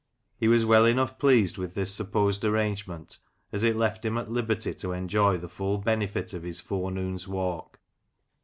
[0.35, 3.19] He was well enough pleased with this supposed arrangement,
[3.51, 7.79] as it left him at liberty to enjoy the full benefit of his forenoon's walk.